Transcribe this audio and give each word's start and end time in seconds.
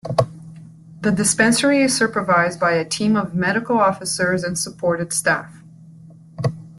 The 1.01 1.11
dispensary 1.11 1.83
is 1.83 1.95
supervised 1.95 2.59
by 2.59 2.71
a 2.71 2.83
team 2.83 3.15
of 3.15 3.35
Medical 3.35 3.77
Officers 3.77 4.43
and 4.43 4.57
supported 4.57 5.13
staff. 5.13 5.61